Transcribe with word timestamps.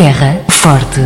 Terra 0.00 0.42
Forte. 0.48 0.98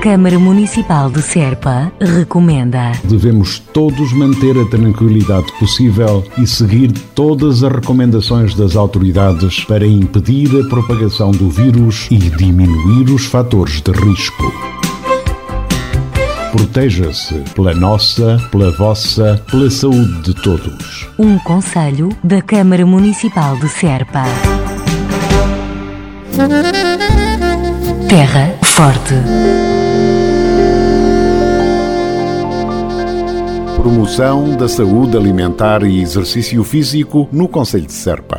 Câmara 0.00 0.38
Municipal 0.38 1.10
de 1.10 1.20
Serpa 1.20 1.90
recomenda. 2.00 2.92
Devemos 3.02 3.58
todos 3.58 4.12
manter 4.12 4.56
a 4.56 4.64
tranquilidade 4.66 5.50
possível 5.58 6.22
e 6.38 6.46
seguir 6.46 6.92
todas 7.12 7.64
as 7.64 7.72
recomendações 7.72 8.54
das 8.54 8.76
autoridades 8.76 9.64
para 9.64 9.84
impedir 9.84 10.64
a 10.64 10.68
propagação 10.68 11.32
do 11.32 11.50
vírus 11.50 12.06
e 12.08 12.18
diminuir 12.18 13.12
os 13.12 13.24
fatores 13.24 13.80
de 13.80 13.90
risco. 13.90 14.79
Proteja-se 16.52 17.44
pela 17.54 17.72
nossa, 17.72 18.36
pela 18.50 18.72
vossa, 18.72 19.40
pela 19.48 19.70
saúde 19.70 20.20
de 20.22 20.34
todos. 20.34 21.08
Um 21.16 21.38
conselho 21.38 22.08
da 22.24 22.42
Câmara 22.42 22.84
Municipal 22.84 23.56
de 23.56 23.68
Serpa. 23.68 24.24
Terra 28.08 28.52
Forte. 28.62 29.14
Promoção 33.76 34.56
da 34.56 34.68
saúde 34.68 35.16
alimentar 35.16 35.84
e 35.84 36.02
exercício 36.02 36.64
físico 36.64 37.28
no 37.30 37.46
Conselho 37.46 37.86
de 37.86 37.92
Serpa. 37.92 38.36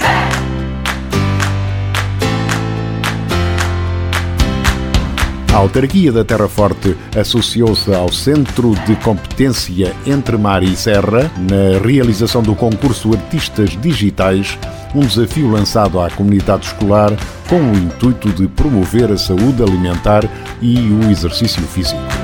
A 5.53 5.57
autarquia 5.57 6.13
da 6.13 6.23
Terra 6.23 6.47
Forte 6.47 6.95
associou-se 7.13 7.93
ao 7.93 8.09
Centro 8.09 8.73
de 8.85 8.95
Competência 8.95 9.93
Entre 10.07 10.37
Mar 10.37 10.63
e 10.63 10.73
Serra 10.77 11.29
na 11.37 11.77
realização 11.85 12.41
do 12.41 12.55
concurso 12.55 13.13
Artistas 13.13 13.71
Digitais, 13.71 14.57
um 14.95 15.01
desafio 15.01 15.51
lançado 15.51 15.99
à 15.99 16.09
comunidade 16.09 16.67
escolar 16.67 17.11
com 17.49 17.59
o 17.59 17.75
intuito 17.77 18.29
de 18.29 18.47
promover 18.47 19.11
a 19.11 19.17
saúde 19.17 19.61
alimentar 19.61 20.23
e 20.61 20.79
o 20.89 21.11
exercício 21.11 21.61
físico. 21.63 22.20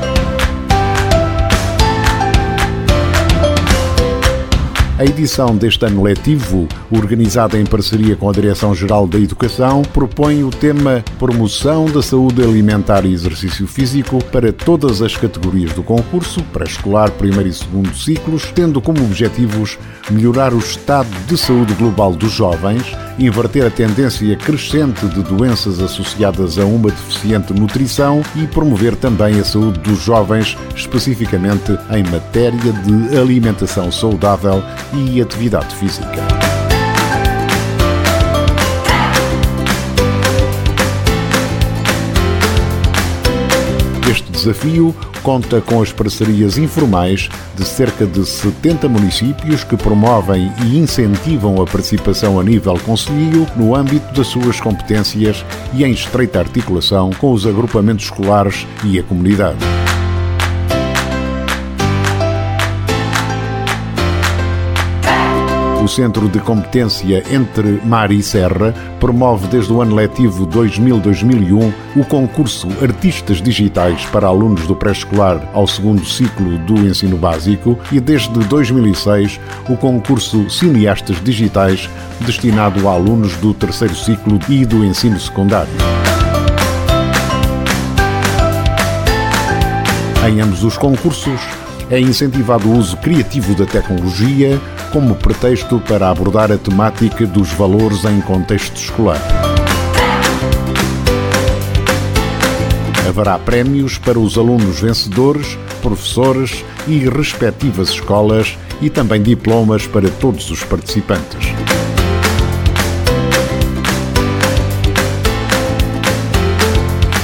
A 4.99 5.05
edição 5.05 5.55
deste 5.55 5.85
ano 5.85 6.01
letivo, 6.01 6.67
organizada 6.89 7.55
em 7.59 7.63
parceria 7.67 8.15
com 8.15 8.31
a 8.31 8.33
Direção-Geral 8.33 9.05
da 9.05 9.19
Educação, 9.19 9.83
propõe 9.83 10.43
o 10.43 10.49
tema 10.49 11.05
Promoção 11.19 11.85
da 11.85 12.01
Saúde 12.01 12.41
Alimentar 12.41 13.05
e 13.05 13.13
Exercício 13.13 13.67
Físico 13.67 14.17
para 14.31 14.51
todas 14.51 15.03
as 15.03 15.15
categorias 15.15 15.71
do 15.73 15.83
concurso, 15.83 16.41
pré-escolar, 16.45 17.11
primeiro 17.11 17.47
e 17.47 17.53
segundo 17.53 17.95
ciclos, 17.95 18.51
tendo 18.55 18.81
como 18.81 19.03
objetivos 19.03 19.77
melhorar 20.09 20.51
o 20.51 20.57
estado 20.57 21.09
de 21.27 21.37
saúde 21.37 21.75
global 21.75 22.13
dos 22.13 22.31
jovens, 22.31 22.81
inverter 23.19 23.67
a 23.67 23.69
tendência 23.69 24.35
crescente 24.35 25.05
de 25.09 25.21
doenças 25.21 25.79
associadas 25.79 26.57
a 26.57 26.65
uma 26.65 26.89
deficiente 26.89 27.53
nutrição 27.53 28.23
e 28.35 28.47
promover 28.47 28.95
também 28.95 29.39
a 29.39 29.43
saúde 29.43 29.79
dos 29.79 30.01
jovens, 30.01 30.57
especificamente 30.75 31.77
em 31.91 32.03
matéria 32.09 32.73
de 32.73 33.15
alimentação 33.15 33.91
saudável 33.91 34.63
e 34.93 35.21
atividade 35.21 35.75
física. 35.75 36.21
Este 44.09 44.31
desafio 44.31 44.95
conta 45.21 45.59
com 45.59 45.81
as 45.81 45.91
parcerias 45.91 46.57
informais 46.57 47.29
de 47.53 47.65
cerca 47.65 48.05
de 48.05 48.25
70 48.25 48.87
municípios 48.87 49.63
que 49.65 49.75
promovem 49.75 50.49
e 50.63 50.77
incentivam 50.77 51.61
a 51.61 51.65
participação 51.65 52.39
a 52.39 52.43
nível 52.43 52.79
concelhio 52.85 53.45
no 53.57 53.75
âmbito 53.75 54.13
das 54.13 54.27
suas 54.27 54.61
competências 54.61 55.45
e 55.73 55.83
em 55.83 55.91
estreita 55.91 56.39
articulação 56.39 57.11
com 57.19 57.33
os 57.33 57.45
agrupamentos 57.45 58.05
escolares 58.05 58.65
e 58.85 58.97
a 58.97 59.03
comunidade. 59.03 59.86
O 65.83 65.87
Centro 65.87 66.27
de 66.27 66.39
Competência 66.39 67.23
Entre 67.31 67.79
Mar 67.85 68.11
e 68.11 68.21
Serra 68.23 68.73
promove 68.99 69.47
desde 69.47 69.71
o 69.71 69.81
ano 69.81 69.95
letivo 69.95 70.47
2000-2001 70.47 71.73
o 71.95 72.03
concurso 72.03 72.67
Artistas 72.81 73.41
Digitais 73.41 74.03
para 74.05 74.27
alunos 74.27 74.65
do 74.65 74.75
pré-escolar 74.75 75.39
ao 75.53 75.67
segundo 75.67 76.03
ciclo 76.03 76.57
do 76.59 76.79
ensino 76.79 77.15
básico 77.15 77.77
e 77.91 77.99
desde 77.99 78.39
2006 78.39 79.39
o 79.69 79.77
concurso 79.77 80.49
Cineastas 80.49 81.23
Digitais 81.23 81.87
destinado 82.21 82.89
a 82.89 82.93
alunos 82.93 83.37
do 83.37 83.53
terceiro 83.53 83.95
ciclo 83.95 84.39
e 84.49 84.65
do 84.65 84.83
ensino 84.83 85.19
secundário. 85.19 85.71
Em 90.27 90.41
ambos 90.41 90.63
os 90.63 90.75
concursos, 90.75 91.39
é 91.89 91.99
incentivado 91.99 92.67
o 92.67 92.77
uso 92.77 92.97
criativo 92.97 93.55
da 93.55 93.65
tecnologia 93.65 94.59
como 94.91 95.15
pretexto 95.15 95.79
para 95.79 96.09
abordar 96.09 96.51
a 96.51 96.57
temática 96.57 97.25
dos 97.25 97.51
valores 97.51 98.05
em 98.05 98.21
contexto 98.21 98.75
escolar. 98.77 99.21
Haverá 103.07 103.37
prémios 103.39 103.97
para 103.97 104.19
os 104.19 104.37
alunos 104.37 104.79
vencedores, 104.79 105.57
professores 105.81 106.63
e 106.87 106.99
respectivas 107.09 107.89
escolas 107.89 108.57
e 108.81 108.89
também 108.89 109.21
diplomas 109.21 109.87
para 109.87 110.09
todos 110.09 110.51
os 110.51 110.63
participantes. 110.63 111.66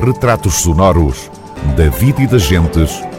Retratos 0.00 0.54
sonoros 0.54 1.28
da 1.76 1.88
vida 1.88 2.22
e 2.22 2.26
das 2.26 2.42
gentes 2.42 3.02